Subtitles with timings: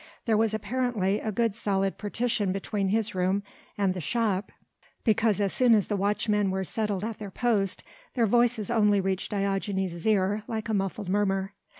[0.25, 3.43] There was apparently a good solid partition between his room
[3.77, 4.51] and the shop
[5.03, 7.83] because as soon as the watchmen were settled at their post
[8.15, 11.53] their voices only reached Diogenes' ear like a muffled murmur.